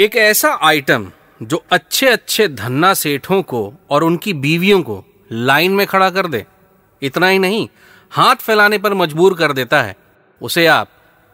एक 0.00 0.16
ऐसा 0.16 0.48
आइटम 0.62 1.06
जो 1.42 1.62
अच्छे 1.72 2.06
अच्छे 2.06 2.48
धन्ना 2.48 2.94
सेठों 2.94 3.42
को 3.42 3.74
और 3.90 4.04
उनकी 4.04 4.32
बीवियों 4.32 4.82
को 4.82 5.04
लाइन 5.32 5.72
में 5.72 5.86
खड़ा 5.86 6.10
कर 6.10 6.26
दे। 6.26 6.44
इतना 7.02 7.28
ही 7.28 7.38
नहीं, 7.38 7.68
हाथ 8.10 8.36
फैलाने 8.36 8.78
पर 8.78 8.94
मजबूर 8.94 9.34
कर 9.34 9.52
देता 9.52 9.82
है। 9.82 9.96
उसे 10.42 10.66
आप 10.66 10.88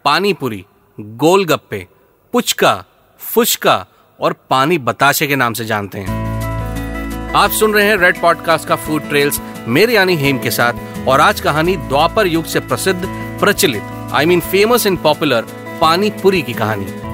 पानी 0.05 0.33
पूरी 0.33 0.65
गोलगप्पे, 0.99 1.87
पुचका, 2.33 2.85
फुचका 3.19 3.87
और 4.21 4.33
पानी 4.51 4.79
बताशे 4.79 5.27
के 5.27 5.37
नाम 5.37 5.53
से 5.53 5.65
जानते 5.65 5.99
हैं। 5.99 7.33
आप 7.35 7.51
सुन 7.51 7.75
रहे 7.75 7.87
हैं 7.87 7.97
रेड 7.97 8.21
पॉडकास्ट 8.21 8.69
का 8.69 8.77
फ़ूड 8.77 9.09
ट्रेल्स 9.09 9.41
मेरे 9.69 9.95
यानी 9.95 10.17
हेम 10.17 10.39
के 10.39 10.51
साथ, 10.51 11.07
और 11.09 11.21
आज 11.21 11.41
कहानी 11.41 11.77
द्वापर 11.77 12.27
युग 12.27 12.45
से 12.45 12.61
प्रसिद्ध, 12.61 13.03
प्रचलित 13.41 13.83
I 14.13 14.27
mean 14.27 14.41
famous 14.41 14.87
in 14.87 14.97
popular 14.97 15.47
pani 15.81 16.11
puri 16.11 16.43
की 16.43 16.53
कहानी। 16.53 17.10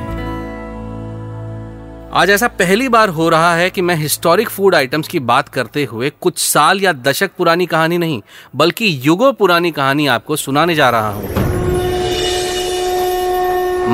आज 2.16 2.30
ऐसा 2.30 2.48
पहली 2.48 2.88
बार 2.88 3.08
हो 3.08 3.28
रहा 3.28 3.54
है 3.54 3.68
कि 3.70 3.82
मैं 3.82 3.94
हिस्टोरिक 3.94 4.48
फ़ूड 4.48 4.74
आइटम्स 4.74 5.08
की 5.08 5.18
बात 5.20 5.48
करते 5.48 5.84
हुए 5.84 6.10
कुछ 6.20 6.38
साल 6.38 6.80
या 6.80 6.92
दशक 6.92 7.30
पुरानी 7.38 7.66
कहानी 7.66 7.98
नहीं, 7.98 8.20
बल्कि 8.56 8.86
युगों 9.04 9.32
पुरानी 9.32 9.70
कहानी 9.70 10.06
आपको 10.06 10.36
सुनाने 10.36 10.74
जा 10.74 10.88
रहा 10.90 11.10
हूँ। 11.10 11.28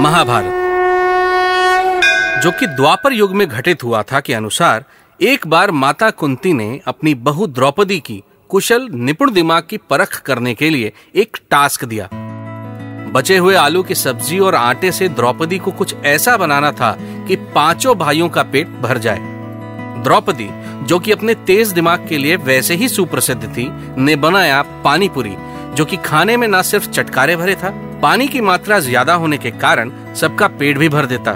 महाभारत, 0.03 0.53
जो 2.43 2.51
कि 2.51 2.67
द्वापर 2.67 3.13
युग 3.13 3.35
में 3.35 3.47
घटित 3.49 3.85
हुआ 3.85 4.03
था 4.03 4.21
के 4.21 4.35
अनुसार, 4.35 4.85
एक 5.21 5.47
बार 5.47 5.71
माता 5.71 6.11
कुंती 6.11 6.53
ने 6.53 6.81
अपनी 6.87 7.15
बहु 7.15 7.47
द्रौपदी 7.47 7.99
की 8.01 8.23
कुशल, 8.51 8.89
निपुण 8.89 9.31
दिमाग 9.31 9.67
की 9.71 9.77
परख 9.91 10.21
करने 10.21 10.55
के 10.55 10.71
लिए 10.71 10.93
एक 11.15 11.37
टास्क 11.51 11.85
दिया। 11.85 12.09
बचे 13.13 13.37
हुए 13.37 13.55
आलू 13.57 13.83
की 13.83 13.95
सब्ज़ी 13.95 14.39
और 14.39 14.55
आटे 14.55 14.91
से 14.93 15.09
द्रौपदी 15.11 15.59
को 15.59 15.71
कुछ 15.73 15.95
ऐसा 16.05 16.37
बनाना 16.37 16.71
था 16.73 16.97
कि 17.29 17.37
पाँचों 17.55 17.95
भाइयों 17.99 18.29
का 18.29 18.43
पेट 18.45 18.69
भर 18.83 18.99
जाए। 18.99 19.21
द्रौपदी, 20.03 20.49
जो 20.83 20.99
कि 20.99 21.13
अपने 21.13 21.35
तेज 21.43 21.73
दिमाग 21.73 22.07
के 22.09 22.19
लिए 22.19 22.37
वैसे 22.39 22.75
ही 22.75 22.89
सुप्रसिद्ध 22.89 23.43
थी, 23.47 23.69
ने 23.99 24.17
बनाया 24.17 24.63
पानी 24.85 25.09
पूरी 25.09 25.35
जो 25.75 25.85
कि 25.85 25.97
खाने 25.99 26.37
में 26.37 26.47
न 26.49 26.63
सिर्फ़ 26.63 26.89
चटकारे 26.91 27.37
भरे 27.37 27.55
था, 27.55 27.71
पानी 28.03 28.27
की 28.29 28.41
मात्रा 28.41 28.79
ज़्यादा 28.81 29.15
होने 29.15 29.39
के 29.39 29.51
कारण 29.53 29.91
सबका 30.15 30.49
पेट 30.51 30.79
भी 30.79 30.89
भर 30.89 31.07
देता। 31.07 31.33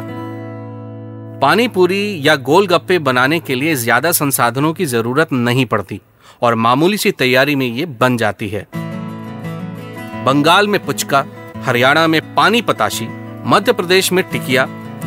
पानी 1.41 1.69
पूरी 1.69 2.21
या 2.23 2.35
गोलगप्पे 2.43 2.99
बनाने 3.01 3.39
के 3.41 3.55
लिए 3.55 3.75
ज़्यादा 3.77 4.13
संसाधनों 4.15 4.73
की 4.73 4.85
ज़रूरत 4.87 5.33
नहीं 5.35 5.67
पड़ती, 5.67 6.01
और 6.43 6.55
मामूली 6.57 6.97
सी 6.97 7.11
तैयारी 7.13 7.57
में 7.57 7.67
ये 7.67 7.87
बन 7.97 8.17
जाती 8.17 8.49
है। 8.49 8.67
बंगाल 10.25 10.69
में 10.69 10.85
पुचका 10.85 11.25
हरियाणा 11.65 12.07
में 12.07 12.35
पानी 12.35 12.63
पताशी, 12.63 13.07
मध्य 13.47 13.73
प्रदेश 13.73 14.13
में 14.13 14.25
टिकिया, 14.31 14.67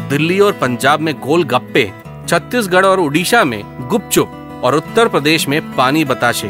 दिल्ली 0.10 0.40
और 0.40 0.52
पंजाब 0.52 1.00
में 1.00 1.14
गोलगप्पे, 1.20 1.92
छत्तीसगढ़ 2.30 2.86
और 2.86 3.00
उड़ीसा 3.00 3.44
में 3.44 3.88
गुपचुप 3.88 4.62
और 4.64 4.76
उत्तर 4.76 5.08
प्रदेश 5.08 5.48
में 5.48 5.76
पानी 5.76 6.06
बताशे। 6.06 6.48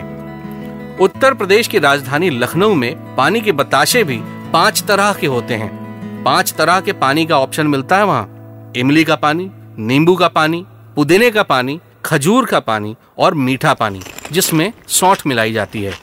उत्तर 0.99 1.33
प्रदेश 1.33 1.67
की 1.67 1.79
राजधानी 1.79 2.29
लखनऊ 2.29 2.73
में 2.73 3.15
पानी 3.15 3.41
के 3.41 3.51
बताशे 3.51 4.03
भी 4.03 4.19
पाँच 4.53 4.83
तरह 4.83 5.13
के 5.13 5.27
होते 5.27 5.53
हैं। 5.53 6.23
पाँच 6.23 6.53
तरह 6.53 6.79
के 6.79 6.93
पानी 6.93 7.25
का 7.25 7.39
ऑप्शन 7.39 7.67
मिलता 7.67 7.97
है 7.97 8.05
वहाँ। 8.05 8.73
इमली 8.75 9.03
का 9.03 9.15
पानी, 9.15 9.49
नींबू 9.79 10.15
का 10.15 10.27
पानी, 10.27 10.65
पुदीने 10.95 11.31
का 11.31 11.43
पानी, 11.43 11.79
खजूर 12.05 12.45
का 12.45 12.59
पानी 12.59 12.95
और 13.17 13.33
मीठा 13.33 13.73
पानी, 13.73 14.01
जिसमें 14.31 14.73
सौठ 14.87 15.27
मिलाई 15.27 15.53
जाती 15.53 15.83
है। 15.83 15.93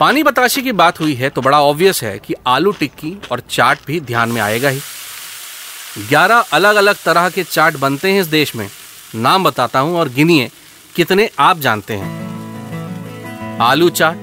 पानी 0.00 0.22
बताशी 0.22 0.62
की 0.62 0.72
बात 0.72 1.00
हुई 1.00 1.14
है 1.14 1.28
तो 1.30 1.42
बड़ा 1.42 1.60
ऑब्वियस 1.62 2.02
है 2.02 2.18
कि 2.18 2.34
आलू 2.46 2.72
टिक्की 2.72 3.16
और 3.32 3.40
चाट 3.50 3.78
भी 3.86 4.00
ध्यान 4.00 4.32
में 4.32 4.40
आएगा 4.40 4.68
ही। 4.68 4.80
ग्यारह 6.08 6.44
अलग 6.52 6.76
अलग 6.76 6.96
तरह 6.96 7.28
के 7.28 7.44
चाट 7.44 7.76
बनते 7.76 8.12
हैं 8.12 8.20
इस 8.20 8.26
देश 8.26 8.54
में। 8.56 8.68
नाम 9.14 9.44
बताता 9.44 9.80
हूँ 9.80 9.96
और 9.98 10.08
गिनिए, 10.08 10.50
कितने 10.94 11.28
आप 11.38 11.58
जानते 11.58 11.94
हैं? 11.94 13.58
आलू 13.60 13.88
चाट, 13.90 14.16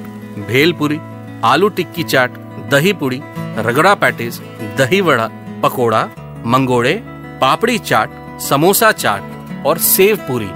भेलपुरी, 0.47 0.99
आलू 1.45 1.69
टिक्की 1.71 2.03
चाट 2.05 2.37
दही 2.71 2.93
पुड़ी 2.93 3.21
रगड़ा 3.59 3.93
पैटिस 3.95 4.39
दही 4.77 5.01
वड़ा 5.01 5.29
पकोड़ा, 5.63 6.03
मंगोड़े, 6.47 6.93
पापड़ी 7.41 7.77
चाट, 7.79 8.09
समोसा 8.41 8.91
चाट 8.93 9.65
और 9.65 9.77
सेव 9.83 10.25
पूरी 10.27 10.49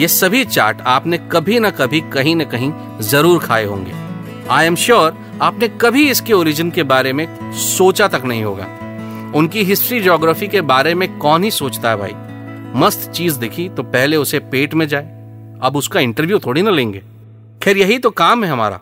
ये 0.00 0.08
सभी 0.10 0.44
चाट 0.46 0.80
आपने 0.88 1.18
कभी 1.32 1.58
न 1.60 1.70
कभी, 1.72 2.00
कहीं 2.02 2.36
न 2.36 2.44
कहीं 2.46 2.72
ज़रूर 3.02 3.38
खाए 3.38 3.64
होंगे। 3.64 4.02
आई 4.50 4.66
एम 4.66 4.76
श्योर 4.76 5.38
आपने 5.42 5.68
कभी 5.68 6.10
इसके 6.10 6.32
ओरिजिन 6.32 6.70
के 6.70 6.82
बारे 6.82 7.12
में 7.12 7.52
सोचा 7.52 8.08
तक 8.08 8.22
नहीं 8.24 8.44
होगा। 8.44 8.64
उनकी 9.34 9.62
हिस्ट्री 9.62 10.00
ज्योग्राफी 10.00 10.48
के 10.48 10.60
बारे 10.60 10.94
में 10.94 11.18
कौन 11.18 11.44
ही 11.44 11.50
सोचता 11.50 11.90
है 11.90 11.96
भाई? 11.96 12.12
मस्त 12.80 13.10
चीज़ 13.10 13.38
दिखी 13.38 13.68
तो 13.68 13.82
पहले 13.82 14.16
उसे 14.16 14.38
पेट 14.38 14.74
में 14.74 14.88
जाए। 14.88 15.02
अब 15.62 15.76
उसका 15.76 16.00
इंटरव्यू 16.00 16.38
थोड़ी 16.38 16.62
ना 16.62 16.70
लेंगे। 16.70 17.02
खैर, 17.62 17.76
यही 17.76 17.98
तो 17.98 18.10
काम 18.10 18.44
है 18.44 18.50
हमारा। 18.50 18.80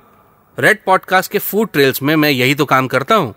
रेड 0.59 0.85
पॉडकास्ट 0.85 1.33
के 1.33 1.39
फ़ूड 1.39 1.69
ट्रेल्स 1.73 2.03
में 2.03 2.17
मैं 2.17 2.31
यही 2.31 2.55
तो 2.55 2.65
काम 2.65 2.87
करता 2.87 3.15
हूँ। 3.15 3.35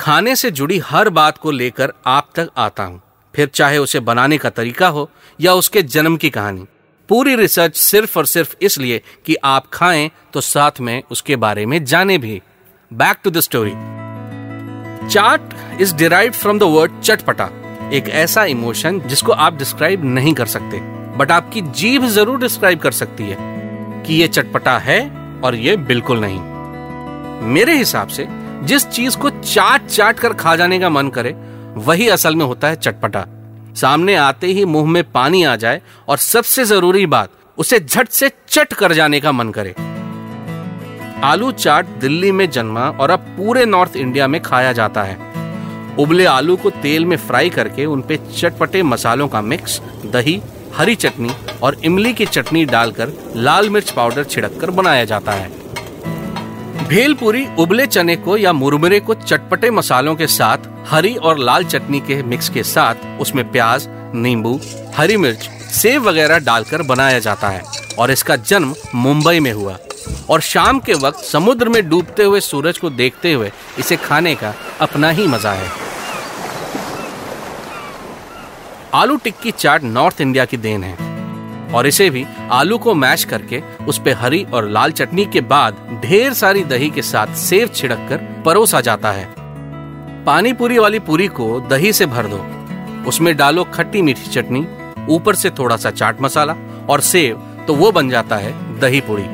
खाने 0.00 0.36
से 0.36 0.50
जुड़ी 0.50 0.78
हर 0.78 1.08
बात 1.08 1.38
को 1.38 1.50
लेकर 1.50 1.92
आप 2.06 2.28
तक 2.34 2.50
आता 2.56 2.82
हूँ। 2.82 3.02
फिर 3.34 3.48
चाहे 3.48 3.78
उसे 3.78 4.00
बनाने 4.00 4.38
का 4.38 4.50
तरीका 4.50 4.88
हो 4.88 5.10
या 5.40 5.54
उसके 5.54 5.82
जन्म 5.82 6.16
की 6.16 6.30
कहानी। 6.30 6.66
पूरी 7.08 7.34
रिसर्च 7.36 7.76
सिर्फ़ 7.76 8.18
और 8.18 8.26
सिर्फ़ 8.26 8.54
इसलिए 8.62 9.00
कि 9.26 9.34
आप 9.44 9.66
खाएँ 9.72 10.10
तो 10.32 10.40
साथ 10.40 10.80
में 10.80 11.02
उसके 11.10 11.36
बारे 11.36 11.66
में 11.66 11.84
जाने 11.84 12.18
भी। 12.18 12.40
Back 12.90 13.16
to 13.24 13.30
the 13.30 13.40
story 13.40 13.72
chaat 15.08 15.54
is 15.80 15.94
derive 15.94 16.32
from 16.32 16.58
the 16.58 16.62
word 16.62 17.00
chatpata, 17.00 17.48
एक 17.92 18.08
ऐसा 18.14 18.44
इमोशन 18.44 19.00
जिसको 19.00 19.32
आप 19.32 19.58
डिस्क्राइब 19.58 20.04
नहीं 20.04 20.34
कर 20.34 20.46
सकते 20.46 20.80
बट 21.18 21.30
आपकी 21.30 21.60
जीभ 21.72 22.04
ज़रूर 22.08 22.40
डिस्क्राइब 22.40 22.78
कर 22.78 22.92
सकती 22.92 23.24
है 23.24 23.36
कि 24.06 24.14
ये 24.14 24.28
चटपटा 24.28 24.78
है 24.78 25.00
और 25.44 25.54
ये 25.54 25.76
बिल्कुल 25.76 26.20
नहीं। 26.20 26.40
मेरे 27.44 27.76
हिसाब 27.76 28.08
से, 28.08 28.26
जिस 28.62 28.86
चीज़ 28.88 29.16
को 29.18 29.30
चाट 29.30 29.86
चाट 29.86 30.18
कर 30.18 30.32
खा 30.32 30.54
जाने 30.56 30.78
का 30.78 30.90
मन 30.90 31.08
करे, 31.08 31.34
वही 31.78 32.08
असल 32.08 32.36
में 32.36 32.44
होता 32.44 32.68
है 32.68 32.76
चटपटा। 32.76 33.26
सामने 33.76 34.14
आते 34.14 34.46
ही 34.46 34.64
मुँह 34.64 34.88
में 34.90 35.02
पानी 35.12 35.42
आ 35.42 35.56
जाए 35.56 35.80
और 36.08 36.18
सबसे 36.18 36.64
ज़रूरी 36.64 37.06
बात, 37.06 37.30
उसे 37.58 37.80
झट 37.80 38.08
से 38.08 38.30
चट 38.48 38.72
कर 38.72 38.92
जाने 38.92 39.20
का 39.20 39.32
मन 39.32 39.50
करे। 39.50 39.74
आलू 41.24 41.50
चाट 41.52 41.86
दिल्ली 41.98 42.32
में 42.32 42.48
जन्मा 42.50 42.88
और 42.90 43.10
अब 43.10 43.18
पूरे 43.36 43.64
नॉर्थ 43.64 43.96
इंडिया 43.96 44.26
में 44.28 44.40
खाया 44.42 44.72
जाता 44.72 45.02
है। 45.02 45.34
उबले 45.98 46.24
आलू 46.24 46.56
को 46.56 46.70
तेल 46.70 47.04
में 47.04 47.16
फ्राई 47.16 47.50
करके 47.50 47.84
उनपे 47.86 48.16
चटपटे 48.16 48.82
मसालों 48.82 49.28
का 49.28 49.40
मिक्स, 49.40 49.80
दही, 50.06 50.40
हरी 50.76 50.94
चटनी 50.94 51.30
और 51.62 51.76
इमली 51.84 52.12
की 52.12 52.26
चटनी 52.26 52.64
डालकर 52.64 53.12
लाल 53.36 53.70
मिर्च 53.70 53.90
पाउडर 53.90 54.24
छिड़क 54.24 54.58
कर 54.60 54.70
बनाया 54.70 55.04
जाता 55.04 55.32
है। 55.32 55.65
भेलपुरी 56.88 57.44
उबले 57.58 57.86
चने 57.86 58.14
को 58.16 58.36
या 58.36 58.52
मुरमुरे 58.52 58.98
को 59.00 59.14
चटपटे 59.14 59.70
मसालों 59.70 60.14
के 60.16 60.26
साथ, 60.26 60.58
हरी 60.88 61.14
और 61.16 61.38
लाल 61.38 61.64
चटनी 61.64 62.00
के 62.00 62.22
मिक्स 62.22 62.48
के 62.48 62.62
साथ 62.62 63.20
उसमें 63.20 63.50
प्याज, 63.52 63.86
नींबू, 64.14 64.60
हरी 64.96 65.16
मिर्च 65.16 65.48
सेब 65.72 66.02
वगैरह 66.02 66.38
डालकर 66.38 66.82
बनाया 66.82 67.18
जाता 67.18 67.48
है 67.48 67.62
और 67.98 68.10
इसका 68.10 68.36
जन्म 68.36 68.74
मुंबई 68.94 69.40
में 69.40 69.52
हुआ। 69.52 69.76
और 70.30 70.40
शाम 70.40 70.78
के 70.78 70.94
वक्त 70.94 71.24
समुद्र 71.24 71.68
में 71.68 71.88
डूबते 71.88 72.24
हुए 72.24 72.40
सूरज 72.40 72.78
को 72.78 72.90
देखते 72.90 73.32
हुए 73.32 73.50
इसे 73.78 73.96
खाने 73.96 74.34
का 74.34 74.54
अपना 74.80 75.10
ही 75.10 75.26
मज़ा 75.26 75.52
है। 75.52 75.70
आलू 78.94 79.16
टिक्की 79.16 79.50
चाट 79.50 79.84
नॉर्थ 79.84 80.20
इंडिया 80.20 80.44
की 80.44 80.56
देन 80.56 80.84
है। 80.84 81.05
और 81.74 81.86
इसे 81.86 82.08
भी 82.10 82.24
आलू 82.50 82.78
को 82.78 82.94
मैश 82.94 83.24
करके 83.24 83.62
उस 83.88 84.00
पे 84.04 84.12
हरी 84.12 84.42
और 84.54 84.68
लाल 84.68 84.92
चटनी 84.92 85.24
के 85.24 85.40
बाद 85.46 85.76
ढेर 86.04 86.32
सारी 86.32 86.64
दही 86.64 86.90
के 86.90 87.02
साथ 87.02 87.34
सेव 87.38 87.68
छिड़क 87.68 88.06
कर 88.08 88.24
परोसा 88.44 88.80
जाता 88.80 89.12
है। 89.12 89.28
पानी 90.24 90.52
पूरी 90.52 90.78
वाली 90.78 90.98
पूरी 91.00 91.26
को 91.30 91.48
दही 91.60 91.92
से 91.92 92.06
भर 92.06 92.26
दो। 92.26 92.44
उसमें 93.08 93.36
डालो 93.36 93.64
खट्टी 93.64 94.02
मीठी 94.02 94.30
चटनी, 94.30 94.66
ऊपर 95.08 95.34
से 95.34 95.50
थोड़ा 95.50 95.76
सा 95.76 95.90
चाट 95.92 96.20
मसाला 96.20 96.54
और 96.88 97.00
सेव 97.02 97.42
तो 97.66 97.74
वो 97.74 97.90
बन 97.92 98.08
जाता 98.10 98.36
है 98.36 98.52
दही 98.80 99.00
पूरी। 99.00 99.26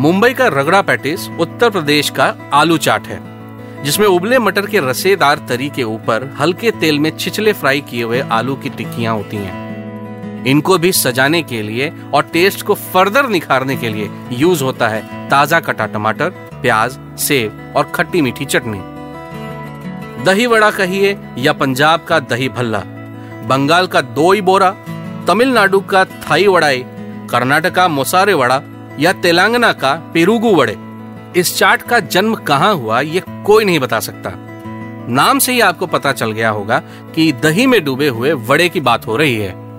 मुंबई 0.00 0.32
का 0.34 0.46
रगड़ा 0.48 0.82
पैटिस 0.82 1.28
उत्तर 1.30 1.70
प्रदेश 1.70 2.10
का 2.10 2.34
आलू 2.54 2.76
चाट 2.78 3.06
है, 3.06 3.20
जिसमें 3.84 4.06
उबले 4.06 4.38
मटर 4.38 4.66
के 4.66 4.80
रसेदार 4.80 5.46
तरी 5.48 5.68
के 5.68 5.82
ऊपर 5.84 6.28
हल्के 6.40 6.70
तेल 6.70 6.98
में 6.98 7.16
छिछले 7.16 7.52
फ्राई 7.52 7.80
किए 7.80 8.02
हुए 8.02 8.20
आलू 8.32 8.54
की 8.54 8.70
टिक्कियाँ 8.70 9.14
होती 9.16 9.36
हैं। 9.36 9.59
इनको 10.46 10.78
भी 10.78 10.92
सजाने 10.92 11.42
के 11.42 11.62
लिए 11.62 11.92
और 12.14 12.22
टेस्ट 12.22 12.62
को 12.62 12.74
फर्दर 12.74 13.28
निखारने 13.28 13.76
के 13.76 13.88
लिए 13.88 14.10
यूज़ 14.32 14.62
होता 14.64 14.88
है 14.88 15.28
ताज़ा 15.28 15.60
कटा 15.60 15.86
टमाटर, 15.86 16.30
प्याज, 16.52 16.98
सेब 17.18 17.74
और 17.76 17.90
खट्टी 17.94 18.22
मीठी 18.22 18.44
चटनी। 18.44 18.80
दही 20.24 20.46
वड़ा 20.46 20.70
कहिए 20.70 21.16
या 21.38 21.52
पंजाब 21.52 22.04
का 22.04 22.18
दही 22.20 22.48
भल्ला, 22.48 22.82
बंगाल 23.48 23.86
का 23.86 24.00
दोई 24.00 24.40
बोरा, 24.40 24.70
तमिलनाडु 25.26 25.80
का 25.80 26.04
थाई 26.04 26.46
वड़ाई, 26.46 26.84
कर्नाटक 27.30 27.74
का 27.74 27.88
मोसारे 27.88 28.34
वड़ा 28.34 28.60
या 28.98 29.12
तेलंगाना 29.12 29.72
का 29.72 29.94
पेरुगु 30.14 30.54
वड़े। 30.54 30.76
इस 31.36 31.56
चाट 31.58 31.82
का 31.82 32.00
जन्म 32.00 32.34
कहाँ 32.34 32.74
हुआ 32.74 33.00
ये 33.00 33.22
कोई 33.46 33.64
नहीं 33.64 33.78
बता 33.78 34.00
सकता। 34.00 34.30
नाम 35.08 35.38
से 35.38 35.52
ही 35.52 35.60
आपको 35.60 35.86
पता 35.86 36.12
चल 36.12 36.32
गया 36.32 36.50
होगा 36.50 36.78
कि 37.14 37.32
दही 37.32 37.66
में 37.66 37.82
डूबे 37.84 38.08
हुए 38.08 38.32
वड़े 38.32 38.68
की 38.68 38.80
बात 38.80 39.06
हो 39.06 39.16
रही 39.16 39.36
है। 39.36 39.69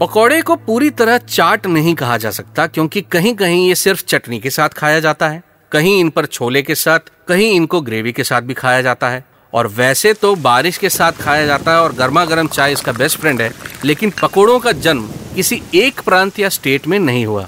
पकौड़े 0.00 0.40
को 0.42 0.54
पूरी 0.56 0.88
तरह 0.90 1.18
चाट 1.18 1.66
नहीं 1.66 1.94
कहा 1.94 2.16
जा 2.16 2.30
सकता, 2.30 2.66
क्योंकि 2.66 3.00
कहीं 3.02 3.34
कहीं 3.34 3.66
ये 3.68 3.74
सिर्फ़ 3.74 4.02
चटनी 4.04 4.38
के 4.38 4.50
साथ 4.50 4.68
खाया 4.68 5.00
जाता 5.00 5.28
है। 5.28 5.42
कहीं 5.72 5.98
इन 6.00 6.08
पर 6.10 6.26
छोले 6.26 6.62
के 6.62 6.74
साथ, 6.74 7.10
कहीं 7.28 7.50
इनको 7.50 7.80
ग्रेवी 7.80 8.12
के 8.12 8.24
साथ 8.24 8.42
भी 8.42 8.54
खाया 8.54 8.80
जाता 8.82 9.08
है। 9.08 9.24
और 9.52 9.66
वैसे 9.66 10.12
तो 10.12 10.34
बारिश 10.36 10.78
के 10.78 10.88
साथ 10.88 11.20
खाया 11.20 11.44
जाता 11.46 11.72
है 11.72 11.80
और 11.80 11.92
गर्मा 11.92 12.24
गर्म 12.24 12.46
चाय 12.46 12.72
इसका 12.72 12.92
बेस्ट 12.92 13.18
फ्रेंड 13.18 13.40
है, 13.40 13.50
लेकिन 13.84 14.12
पकोड़ों 14.22 14.58
का 14.58 14.72
जन्म 14.72 15.08
किसी 15.34 15.60
एक 15.74 16.00
प्रांत 16.00 16.38
या 16.38 16.48
स्टेट 16.48 16.86
में 16.86 16.98
नहीं 16.98 17.24
हुआ। 17.26 17.42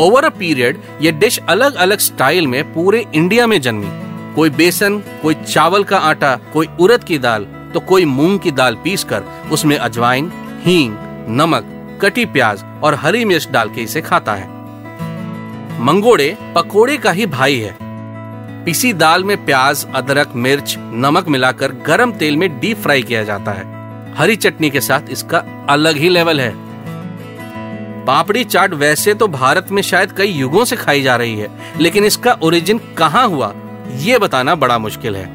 ओवर 0.00 0.24
अ 0.24 0.30
पीरियड 0.30 0.82
ये 1.00 1.12
डिश 1.12 1.38
अलग 1.48 1.74
अलग 1.76 1.98
स्टाइल 1.98 2.46
में 2.46 2.62
पूरे 2.74 3.04
इंडिया 3.14 3.46
में 3.46 3.60
जन्मी। 3.60 3.90
कोई 4.34 4.50
बेसन, 4.50 4.98
कोई 5.22 5.34
चावल 5.44 5.84
का 5.84 5.98
आटा, 6.00 6.34
कोई 6.52 6.68
उड़द 6.80 7.04
की 7.04 7.18
दाल 7.18 7.46
तो 7.74 7.80
कोई 7.80 8.04
मूंग 8.04 8.38
की 8.40 8.50
दाल 8.50 8.76
पीस 8.84 9.04
कर 9.04 9.24
उसमें 9.52 9.76
अजवाइन 9.78 10.30
हींग, 10.62 10.94
नमक, 11.28 11.66
कटी 12.02 12.24
प्याज 12.24 12.64
और 12.82 12.94
हरी 12.94 13.24
मिर्च 13.24 13.48
डाल 13.50 13.68
के 13.68 13.80
इसे 13.80 14.00
खाता 14.00 14.34
है। 14.34 14.48
मंगोड़े 15.80 16.36
पकोड़े 16.54 16.96
का 16.96 17.10
ही 17.10 17.26
भाई 17.26 17.58
है। 17.58 17.76
पिसी 18.64 18.92
दाल 18.92 19.24
में 19.24 19.44
प्याज, 19.44 19.86
अदरक, 19.94 20.32
मिर्च, 20.36 20.74
नमक 20.78 21.28
मिलाकर 21.28 21.72
गरम 21.86 22.12
तेल 22.12 22.36
में 22.36 22.60
डीप 22.60 22.78
फ्राई 22.78 23.02
किया 23.02 23.22
जाता 23.24 23.52
है। 23.52 23.64
हरी 24.14 24.36
चटनी 24.36 24.70
के 24.70 24.80
साथ 24.80 25.10
इसका 25.10 25.66
अलग 25.68 25.96
ही 25.96 26.08
लेवल 26.08 26.40
है। 26.40 26.52
पापड़ी 28.04 28.44
चाट 28.44 28.74
वैसे 28.74 29.14
तो 29.14 29.28
भारत 29.28 29.68
में 29.70 29.82
शायद 29.82 30.12
कई 30.12 30.26
युगों 30.26 30.64
से 30.64 30.76
खाई 30.76 31.02
जा 31.02 31.16
रही 31.16 31.36
है, 31.36 31.48
लेकिन 31.80 32.04
इसका 32.04 32.38
ओरिजिन 32.42 32.80
कहाँ 32.98 33.28
हुआ, 33.28 33.52
ये 33.92 34.18
बताना 34.18 34.54
बड़ा 34.54 34.78
मुश्किल 34.78 35.16
है। 35.16 35.28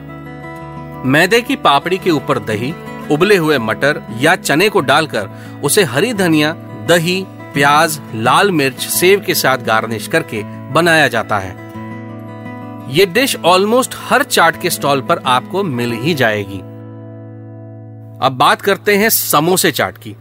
मैदे 1.06 1.42
की 1.42 1.56
पापड़ी 1.56 1.98
के 1.98 2.12
ऊपर 2.12 2.40
दही 2.40 2.74
उबले 3.12 3.38
हुए 3.38 3.58
मटर 3.58 4.02
या 4.20 4.36
चने 4.36 4.70
को 4.70 4.80
डालकर 4.80 5.30
उसे 5.64 5.84
हरी 5.84 6.14
धनिया, 6.14 6.54
दही, 6.88 7.24
प्याज, 7.54 8.00
लाल 8.16 8.52
मिर्च 8.52 8.82
सेव 8.82 9.24
के 9.26 9.34
साथ 9.34 9.58
गार्निश 9.58 10.08
करके 10.08 10.44
बनाया 10.74 11.08
जाता 11.08 11.38
है। 11.40 11.66
ये 12.90 13.06
डिश 13.06 13.36
ऑलमोस्ट 13.36 13.96
हर 13.98 14.24
चाट 14.24 14.62
के 14.62 14.70
स्टॉल 14.70 15.02
पर 15.02 15.20
आपको 15.26 15.64
मिल 15.64 15.92
ही 15.92 16.14
जाएगी। 16.14 16.60
अब 18.26 18.32
बात 18.32 18.62
करते 18.62 18.98
हैं 18.98 19.10
समोसे 19.10 19.72
चाट 19.72 19.98
की। 19.98 20.16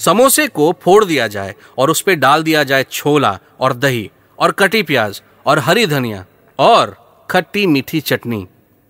समोसे 0.00 0.46
को 0.48 0.74
फोड़ 0.82 1.04
दिया 1.04 1.26
जाए 1.28 1.54
और 1.78 1.90
उस 1.90 2.00
पर 2.00 2.14
डाल 2.14 2.42
दिया 2.42 2.62
जाए 2.62 2.82
छोला 2.82 3.38
और 3.60 3.72
दही 3.72 4.10
और 4.38 4.50
कटी 4.50 4.82
प्याज 4.82 5.22
और 5.46 5.58
हरी 5.58 5.86
धनिया 5.86 6.24
और 6.58 6.96
खट्टी 7.30 7.66
मीठी 7.66 8.00
चटनी 8.00 8.46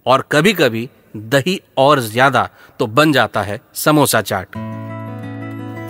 और 0.07 0.25
कभी 0.33 0.53
कभी 0.53 0.89
दही 1.15 1.61
और 1.79 2.01
ज़्यादा 2.01 2.49
तो 2.81 2.87
बन 2.89 3.13
जाता 3.13 3.43
है 3.43 3.61
समोसा 3.75 4.21
चाट। 4.23 4.57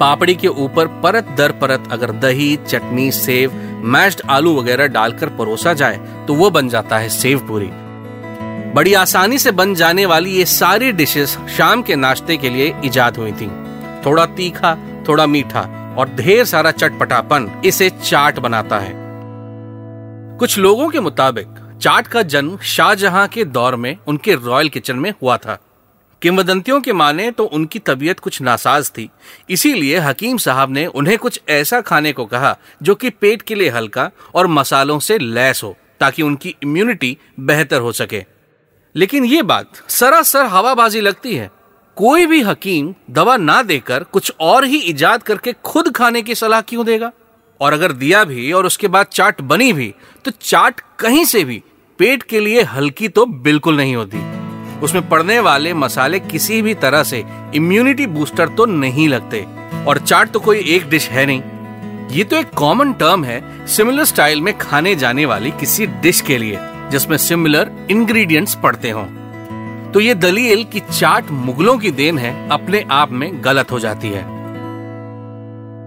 पापड़ी 0.01 0.35
के 0.35 0.49
ऊपर 0.49 0.87
परत 1.03 1.29
दर 1.39 1.53
परत 1.53 1.89
अगर 1.93 2.11
दही, 2.13 2.57
चटनी, 2.59 3.11
सेव, 3.13 3.53
मैश्ड 3.87 4.23
आलू 4.31 4.55
वगैरह 4.55 4.87
डालकर 4.89 5.29
परोसा 5.29 5.73
जाए 5.75 5.99
तो 6.27 6.35
वो 6.35 6.51
बन 6.51 6.69
जाता 6.69 6.99
है 6.99 7.09
सेव 7.11 7.47
पूरी। 7.49 7.71
बड़ी 8.75 8.95
आसानी 8.95 9.39
से 9.39 9.51
बन 9.53 9.75
जाने 9.75 10.07
वाली 10.07 10.31
ये 10.31 10.45
सारी 10.47 10.93
डिशेस 10.93 11.39
शाम 11.57 11.83
के 11.83 11.97
नाश्ते 11.97 12.37
के 12.37 12.51
लिए 12.51 12.75
इजाद 12.85 13.17
हुई 13.17 13.33
थी। 13.33 13.51
थोड़ा 14.07 14.27
तीखा, 14.29 14.75
थोड़ा 15.09 15.27
मीठा 15.27 15.61
और 15.99 16.15
ढेर 16.17 16.45
सारा 16.45 16.71
चटपटापन 16.73 17.51
इसे 17.65 17.91
चाट 17.93 18.39
बनाता 18.39 18.79
है। 18.79 18.93
कुछ 20.39 20.59
लोगों 20.59 20.89
के 20.89 21.01
मुताबिक 21.01 21.47
चाट 21.85 22.07
का 22.07 22.23
जन्म 22.23 22.59
शाहजहां 22.59 23.29
के 23.29 23.45
दौर 23.45 23.77
में, 23.77 23.97
उनके 24.07 24.35
रॉयल 24.35 24.69
किचन 24.69 24.97
में 24.97 25.11
हुआ 25.23 25.37
था। 25.37 25.59
किंवदंतियों 26.23 26.81
के 26.81 26.93
माने 26.93 27.31
तो 27.31 27.45
उनकी 27.45 27.79
तबीयत 27.79 28.21
कुछ 28.21 28.43
नासाज 28.43 28.91
थी। 28.91 29.11
इसीलिए 29.51 29.99
हकीम 29.99 30.37
साहब 30.37 30.71
ने 30.71 30.87
उन्हें 30.87 31.19
कुछ 31.19 31.41
ऐसा 31.49 31.81
खाने 31.81 32.13
को 32.13 32.27
कहा, 32.27 32.57
जो 32.83 32.95
कि 32.95 33.11
पेट 33.11 33.43
के 33.43 33.55
लिए 33.55 33.69
हल्का 33.69 34.11
और 34.35 34.47
मसालों 34.47 34.99
से 34.99 35.19
लैस 35.19 35.61
हो, 35.65 35.77
ताकि 36.01 36.23
उनकी 36.23 36.57
इम्यूनिटी 36.63 37.19
बेहतर 37.41 37.81
हो 37.81 37.93
सके। 37.93 38.25
लेकिन 38.97 39.25
ये 39.25 39.43
बात 39.43 39.91
सरासर 39.91 40.47
हवाबाजी 40.47 41.01
लगती 41.01 41.35
है। 41.35 41.51
कोई 41.97 42.27
भी 42.27 42.43
हकीम 42.43 42.95
दवा 43.11 43.37
ना 43.37 43.63
देकर 43.63 44.05
कुछ 44.05 44.33
और 44.41 44.65
ही 44.65 44.79
इजाद 44.79 45.23
करके 45.23 45.53
खुद 45.53 45.93
खाने 45.97 46.23
की 46.23 46.35
सलाह 46.35 46.61
क्यों 46.61 46.87
देगा? 46.87 47.13
और 47.61 47.73
अगर 47.73 47.93
दिया 47.93 48.25
भी 48.25 48.53
और 48.53 48.67
उसके 48.67 48.89
बाद 48.89 49.07
चाट 49.07 49.41
बनी 49.41 49.73
भी 49.73 49.95
तो 50.25 50.31
चाट 50.31 50.81
कहीं 50.99 51.25
से 51.25 51.45
भी 51.45 51.63
पेट 51.99 52.23
के 52.23 52.41
लिए 52.41 52.63
हल्की 52.63 53.09
तो 53.09 53.27
बिल्कुल 53.27 53.77
नहीं 53.77 53.97
होती। 53.97 54.19
उसमें 54.81 55.09
पड़ने 55.09 55.39
वाले 55.41 55.75
मसाले 55.75 56.19
किसी 56.21 56.63
भी 56.63 56.75
तरह 56.75 57.03
से 57.03 57.25
इम्यूनिटी 57.55 58.07
बूस्टर 58.07 58.49
तो 58.49 58.67
नहीं 58.67 59.09
लगते। 59.09 59.47
और 59.87 59.99
चाट 59.99 60.31
तो 60.31 60.41
कोई 60.41 60.63
एक 60.67 60.89
डिश 60.89 61.09
है 61.09 61.27
नहीं। 61.27 61.43
ये 62.11 62.25
तो 62.25 62.37
एक 62.37 62.51
कॉमन 62.51 62.93
टर्म 62.93 63.25
है 63.25 63.67
सिमिलर 63.67 64.05
स्टाइल 64.05 64.41
में 64.41 64.57
खाने 64.59 64.95
जाने 64.95 65.27
वाली 65.27 65.51
किसी 65.51 65.87
डिश 65.87 66.21
के 66.21 66.39
लिए, 66.39 66.59
जिसमें 66.91 67.17
सिमिलर 67.17 67.71
इंग्रेडिएंट्स 67.91 68.55
पड़ते 68.55 68.91
हों। 68.91 69.05
तो 69.93 70.01
ये 70.01 70.15
दलील 70.15 70.65
कि 70.65 70.81
चाट 70.81 71.31
मुगलों 71.31 71.79
की 71.79 71.91
देन 71.91 72.19
है, 72.19 72.49
अपने 72.49 72.85
आप 72.91 73.13
में 73.13 73.45
गलत 73.45 73.73
हो 73.73 73.79
जाती 73.79 74.09
है। 74.09 74.23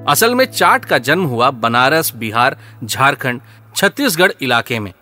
असल 0.06 0.36
में 0.36 0.46
चाट 0.46 0.86
का 0.86 0.98
जन्म 0.98 1.24
हुआ 1.24 1.50
बनारस, 1.52 2.14
बिहार, 2.16 2.58
झारखंड, 2.84 3.42
छत्तीसगढ़ 3.76 4.32
इलाके 4.42 4.80
में। 4.80 4.94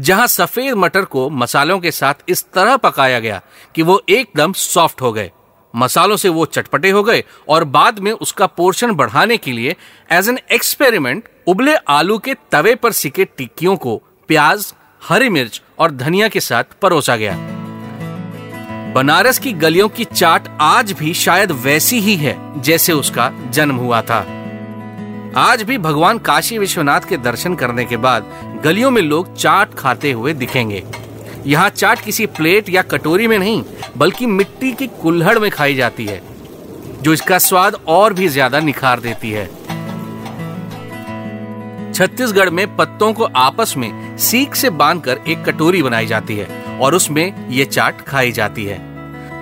जहाँ 0.00 0.26
सफ़ेद 0.26 0.74
मटर 0.74 1.04
को 1.04 1.30
मसालों 1.30 1.78
के 1.80 1.90
साथ 1.90 2.14
इस 2.28 2.44
तरह 2.54 2.76
पकाया 2.76 3.20
गया 3.20 3.40
कि 3.74 3.82
वो 3.82 4.02
एकदम 4.08 4.52
सॉफ्ट 4.52 5.02
हो 5.02 5.12
गए। 5.12 5.30
मसालों 5.74 6.16
से 6.16 6.28
वो 6.28 6.44
चटपटे 6.44 6.90
हो 6.90 7.02
गए 7.02 7.24
और 7.48 7.64
बाद 7.64 7.98
में 7.98 8.10
उसका 8.12 8.46
पोर्शन 8.46 8.92
बढ़ाने 8.92 9.36
के 9.36 9.52
लिए 9.52 9.76
एज 10.10 10.28
एन 10.28 10.38
एक्सपेरिमेंट 10.52 11.28
उबले 11.46 11.74
आलू 11.74 12.18
के 12.18 12.34
तवे 12.52 12.74
पर 12.74 12.92
सिके 12.92 13.24
टिक्कियों 13.24 13.76
को 13.76 13.96
प्याज, 14.28 14.74
हरी 15.08 15.28
मिर्च 15.28 15.62
और 15.78 15.90
धनिया 15.90 16.28
के 16.28 16.40
साथ 16.40 16.64
परोसा 16.82 17.16
गया। 17.16 17.36
बनारस 18.94 19.38
की 19.38 19.52
गलियों 19.52 19.88
की 19.88 20.04
चाट 20.04 20.48
आज 20.60 20.92
भी 20.92 21.14
शायद 21.14 21.52
वैसी 21.52 21.98
ही 22.00 22.16
है 22.16 22.62
जैसे 22.62 22.92
उसका 22.92 23.30
जन्म 23.50 23.76
हुआ 23.76 24.02
था। 24.02 24.43
आज 25.36 25.62
भी 25.62 25.76
भगवान 25.78 26.18
काशी 26.18 26.56
विश्वनाथ 26.58 27.00
के 27.00 27.16
दर्शन 27.16 27.54
करने 27.54 27.84
के 27.84 27.96
बाद 27.96 28.26
गलियों 28.64 28.90
में 28.90 29.00
लोग 29.02 29.34
चाट 29.34 29.72
खाते 29.74 30.10
हुए 30.12 30.32
दिखेंगे। 30.32 30.82
यहाँ 31.46 31.68
चाट 31.70 32.00
किसी 32.00 32.26
प्लेट 32.28 32.68
या 32.68 32.82
कटोरी 32.82 33.26
में 33.28 33.38
नहीं, 33.38 33.62
बल्कि 33.96 34.26
मिट्टी 34.26 34.72
की 34.72 34.86
कुल्हड़ 35.02 35.38
में 35.38 35.50
खाई 35.50 35.74
जाती 35.74 36.06
है, 36.06 36.20
जो 37.02 37.12
इसका 37.12 37.38
स्वाद 37.38 37.78
और 37.88 38.12
भी 38.12 38.28
ज़्यादा 38.28 38.60
निखार 38.60 39.00
देती 39.00 39.30
है। 39.30 39.46
छत्तीसगढ़ 41.92 42.50
में 42.50 42.76
पत्तों 42.76 43.12
को 43.12 43.24
आपस 43.24 43.74
में 43.76 44.16
सीख 44.18 44.54
से 44.54 44.70
बांधकर 44.72 45.20
एक 45.28 45.44
कटोरी 45.44 45.82
बनाई 45.82 46.06
जाती 46.06 46.36
है 46.36 46.78
और 46.78 46.94
उसमें 46.94 47.48
ये 47.50 47.64
चाट 47.64 48.06
खाई 48.06 48.32
जाती 48.32 48.64
है। 48.64 48.78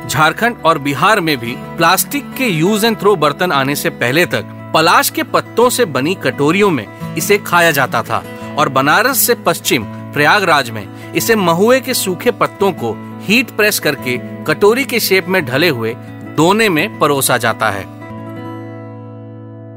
झारखंड 0.09 0.57
और 0.57 0.79
बिहार 0.79 1.21
में 1.21 1.37
भी 1.37 1.55
प्लास्टिक 1.77 2.35
के 2.35 2.47
यूज़ 2.47 2.87
एंड 2.87 3.01
थ्रो 3.01 3.15
बर्तन 3.19 3.53
आने 3.53 3.77
से 3.77 3.91
पहले 3.93 4.27
तक 4.27 4.59
पलाश 4.75 5.11
के 5.11 5.23
पत्तों 5.23 5.71
से 5.71 5.85
बनी 5.85 6.15
कटोरियों 6.15 6.71
में 6.71 7.15
इसे 7.17 7.39
खाया 7.39 7.71
जाता 7.71 8.03
था 8.03 8.23
और 8.59 8.69
बनारस 8.69 9.19
से 9.19 9.35
पश्चिम 9.35 9.85
प्रयागराज 10.13 10.71
में 10.71 11.13
इसे 11.15 11.37
महुए 11.37 11.81
के 11.81 11.95
सूखे 11.95 12.31
पत्तों 12.31 12.73
को 12.73 12.93
हीट 13.23 13.51
प्रेस 13.51 13.79
करके 13.79 14.17
कटोरी 14.45 14.85
के 14.85 15.01
शेप 15.01 15.29
में 15.29 15.45
ढले 15.45 15.69
हुए 15.69 15.95
दोने 16.37 16.69
में 16.69 16.99
परोसा 16.99 17.37
जाता 17.39 17.71
है। 17.71 17.83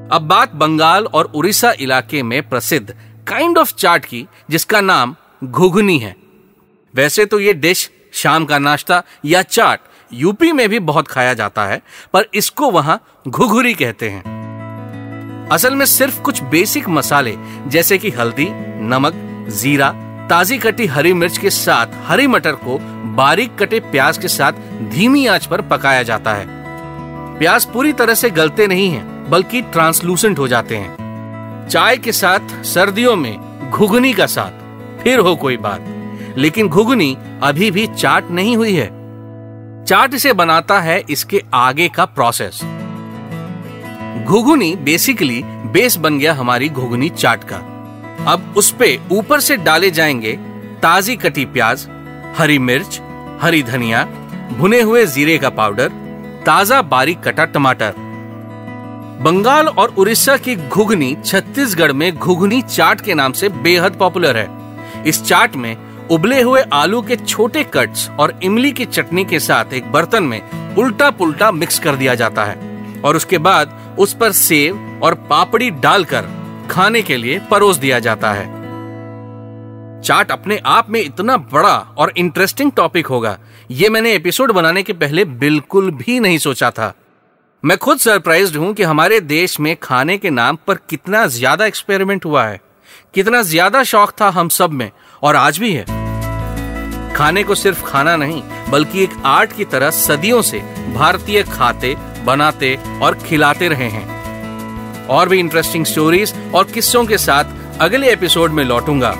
अब 0.09 0.21
बात 0.21 0.55
बंगाल 0.55 1.05
और 1.05 1.25
उड़ीसा 1.25 1.73
इलाके 1.79 2.23
में 2.23 2.41
प्रसिद्ध 2.49 2.95
काइंड 3.27 3.57
ऑफ़ 3.57 3.73
चाट 3.73 4.05
की, 4.05 4.27
जिसका 4.49 4.81
नाम 4.81 5.15
घुघनी 5.43 5.97
है। 5.99 6.15
वैसे 6.93 7.25
तो 7.25 7.39
ये 7.39 7.53
डिश 7.53 7.89
शाम 8.13 8.45
का 8.45 8.59
नाश्ता 8.59 9.03
या 9.25 9.41
चाट 9.41 9.79
यूपी 10.13 10.51
में 10.51 10.67
भी 10.69 10.79
बहुत 10.79 11.07
खाया 11.07 11.33
जाता 11.33 11.65
है, 11.65 11.81
पर 12.13 12.29
इसको 12.33 12.71
वहाँ 12.71 13.01
घुघुरी 13.27 13.73
कहते 13.73 14.09
हैं। 14.09 14.23
असल 15.51 15.75
में 15.75 15.85
सिर्फ़ 15.85 16.21
कुछ 16.21 16.43
बेसिक 16.43 16.89
मसाले 16.89 17.35
जैसे 17.67 17.97
कि 17.97 18.09
हल्दी 18.09 18.47
नमक 18.81 19.13
जीरा 19.49 19.89
ताजी 20.29 20.57
कटी 20.57 20.85
हरी 20.85 21.13
मिर्च 21.13 21.37
के 21.37 21.49
साथ 21.49 21.87
हरी 22.05 22.27
मटर 22.27 22.51
को 22.51 22.79
बारीक 23.15 23.55
कटे 23.59 23.79
प्याज 23.79 24.17
के 24.17 24.27
साथ 24.27 24.51
धीमी 24.89 25.27
आँच 25.27 25.45
पर 25.45 25.61
पकाया 25.61 26.03
जाता 26.03 26.33
है। 26.33 26.45
प्याज 27.37 27.65
पूरी 27.65 27.93
तरह 27.93 28.13
से 28.13 28.29
गलते 28.29 28.67
नहीं 28.67 28.89
हैं, 28.89 29.29
बल्कि 29.29 29.61
ट्रांसलूसेंट 29.61 30.39
हो 30.39 30.47
जाते 30.47 30.77
हैं। 30.77 31.67
चाय 31.67 31.97
के 31.97 32.11
साथ 32.11 32.63
सर्दियों 32.63 33.15
में 33.15 33.69
घुगनी 33.71 34.13
का 34.13 34.25
साथ 34.25 34.51
फिर 35.03 35.19
हो 35.19 35.35
कोई 35.35 35.57
बात। 35.57 35.85
लेकिन 36.37 36.67
घुगनी 36.67 37.17
अभी 37.43 37.71
भी 37.71 37.87
चाट 37.87 38.31
नहीं 38.31 38.57
हुई 38.57 38.73
है। 38.73 38.87
चाट 39.85 40.13
इसे 40.13 40.33
बनाता 40.33 40.79
है 40.79 41.03
इसके 41.09 41.43
आगे 41.53 41.89
का 41.89 42.05
प्रोसेस। 42.05 42.61
घुघुनी 44.25 44.75
बेसिकली 44.75 45.41
बेस 45.45 45.97
बन 45.97 46.17
गया 46.19 46.33
हमारी 46.33 46.69
घुघनी 46.69 47.09
चाट 47.09 47.43
का। 47.43 47.55
अब 48.27 48.53
उस 48.57 48.71
पे 48.71 48.99
ऊपर 49.11 49.39
से 49.39 49.57
डाले 49.57 49.91
जाएँगे 49.91 50.31
ताजी 50.81 51.15
कटी 51.15 51.45
प्याज, 51.45 51.87
हरी 52.37 52.59
मिर्च, 52.59 52.99
हरी 53.41 53.63
धनिया, 53.63 54.03
भुने 54.57 54.81
हुए 54.81 55.05
जीरे 55.05 55.37
का 55.37 55.49
पाउडर, 55.49 55.89
ताज़ा 56.45 56.81
बारीक 56.81 57.21
कटा 57.21 57.45
टमाटर। 57.45 57.93
बंगाल 59.21 59.67
और 59.67 59.95
उड़ीसा 59.97 60.37
की 60.37 60.55
घुघनी 60.55 61.15
छत्तीसगढ़ 61.25 61.91
में 61.91 62.11
घुघनी 62.15 62.61
चाट 62.61 63.01
के 63.01 63.13
नाम 63.13 63.31
से 63.31 63.49
बेहद 63.49 63.93
पॉपुलर 63.93 64.37
है। 64.37 64.49
इस 65.07 65.23
चाट 65.23 65.55
में 65.55 65.77
उबले 66.11 66.41
हुए 66.41 66.61
आलू 66.73 67.01
के 67.01 67.15
छोटे 67.15 67.63
कट्स 67.63 68.09
और 68.09 68.39
इमली 68.43 68.71
की 68.71 68.85
चटनी 68.85 69.25
के 69.25 69.39
साथ 69.39 69.73
एक 69.73 69.91
बर्तन 69.91 70.23
में 70.23 70.41
उल्टा 70.75 71.09
पुल्टा 71.09 71.51
मिक्स 71.51 71.79
कर 71.79 71.95
दिया 71.95 72.15
जाता 72.15 72.43
है। 72.43 72.73
और 73.05 73.15
उसके 73.15 73.37
बाद 73.37 73.81
उस 73.99 74.13
पर 74.13 74.31
सेव 74.31 74.99
और 75.03 75.13
पापड़ी 75.29 75.69
डालकर 75.71 76.27
खाने 76.71 77.01
के 77.01 77.17
लिए 77.17 77.39
परोस 77.51 77.77
दिया 77.77 77.99
जाता 77.99 78.31
है। 78.33 78.53
चाट 80.01 80.31
अपने 80.31 80.57
आप 80.65 80.89
में 80.89 80.99
इतना 81.01 81.37
बड़ा 81.37 81.75
और 81.97 82.11
इंटरेस्टिंग 82.17 82.71
टॉपिक 82.71 83.07
होगा। 83.07 83.37
ये 83.69 83.89
मैंने 83.89 84.13
एपिसोड 84.13 84.51
बनाने 84.51 84.83
के 84.83 84.93
पहले 84.93 85.25
बिल्कुल 85.25 85.89
भी 85.93 86.19
नहीं 86.19 86.37
सोचा 86.37 86.69
था। 86.71 86.93
मैं 87.63 87.77
खुद 87.77 87.97
सरप्राइज्ड 87.97 88.57
हूँ 88.57 88.73
कि 88.73 88.83
हमारे 88.83 89.19
देश 89.21 89.59
में 89.59 89.75
खाने 89.75 90.17
के 90.17 90.29
नाम 90.29 90.57
पर 90.67 90.79
कितना 90.89 91.25
ज़्यादा 91.27 91.65
एक्सपेरिमेंट 91.65 92.25
हुआ 92.25 92.45
है। 92.45 92.59
कितना 93.13 93.41
ज़्यादा 93.41 93.83
शौक 93.83 94.11
था 94.21 94.29
हम 94.29 94.49
सब 94.49 94.71
में, 94.71 94.89
और 95.23 95.35
आज 95.35 95.57
भी 95.57 95.73
है। 95.73 95.85
खाने 97.15 97.43
को 97.43 97.55
सिर्फ़ 97.55 97.83
खाना 97.83 98.15
नहीं, 98.15 98.41
बल्कि 98.69 99.03
एक 99.03 99.09
आर्ट 99.25 99.53
की 99.53 99.65
तरह 99.65 99.89
सदियों 99.91 100.41
से 100.41 100.59
भारतीय 100.95 101.43
खाते 101.43 101.95
बनाते 102.25 102.77
और 103.01 103.15
खिलाते 103.25 103.67
रहे 103.67 103.89
हैं। 103.89 104.13
और 105.07 105.29
भी 105.29 105.39
इंटरेस्टिंग 105.39 105.85
स्टोरीज 105.85 106.33
और 106.55 106.63
किस्सों 106.63 107.05
के 107.05 107.17
साथ 107.17 107.81
अगले 107.81 108.11
एपिसोड 108.11 108.51
में 108.51 108.63
लौटूँगा। 108.63 109.15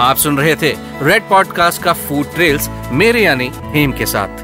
आप 0.00 0.16
सुन 0.16 0.38
रहे 0.38 0.54
थे 0.56 0.74
रेड 1.02 1.28
पॉडकास्ट 1.28 1.82
का 1.82 1.92
फ़ूड 1.92 2.34
ट्रेल्स 2.34 2.68
मेरे 2.92 3.22
यानी 3.22 3.50
हेम 3.74 3.92
के 3.92 4.06
साथ। 4.06 4.40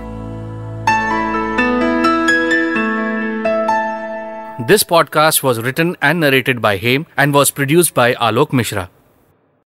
This 4.67 4.83
podcast 4.83 5.45
was 5.45 5.61
written 5.61 5.95
and 6.05 6.25
narrated 6.25 6.59
by 6.59 6.79
Hem 6.79 7.05
and 7.19 7.35
was 7.35 7.53
produced 7.53 7.93
by 7.97 8.13
Alok 8.13 8.55
Mishra. 8.55 8.87